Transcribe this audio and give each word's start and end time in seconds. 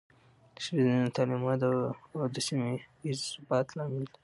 د 0.53 0.57
ښځینه 0.65 0.95
تعلیم 1.15 1.41
وده 1.43 1.69
د 2.33 2.35
سیمه 2.47 2.67
ایز 3.05 3.19
ثبات 3.33 3.67
لامل 3.77 4.03
ده. 4.09 4.17